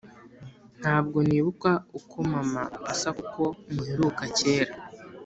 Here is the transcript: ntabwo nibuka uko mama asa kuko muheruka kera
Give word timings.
ntabwo 0.79 1.17
nibuka 1.27 1.71
uko 1.99 2.15
mama 2.31 2.63
asa 2.91 3.09
kuko 3.19 3.41
muheruka 3.73 4.23
kera 4.37 4.73